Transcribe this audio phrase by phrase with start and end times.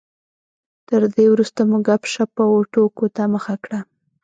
[0.87, 3.79] تر دې وروسته مو ګپ شپ او ټوکو ته مخه کړه.